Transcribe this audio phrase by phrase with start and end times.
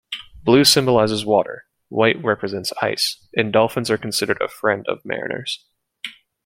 [0.43, 5.63] Blue symbolizes water, white represents ice, and dolphins are considered a friend of mariners.